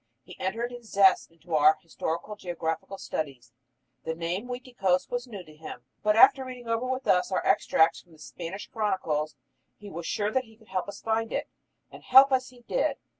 [0.23, 3.51] He entered with zest into our historical geographical studies.
[4.03, 8.01] The name Uiticos was new to him, but after reading over with us our extracts
[8.01, 9.35] from the Spanish chronicles
[9.77, 11.47] he was sure that he could help us find it.
[11.91, 12.97] And help us he did.